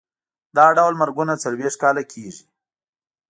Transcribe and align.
دا 0.57 0.65
ډول 0.77 0.93
مرګونه 1.01 1.33
څلوېښت 1.43 1.77
کاله 1.83 2.03
کېږي. 2.11 2.43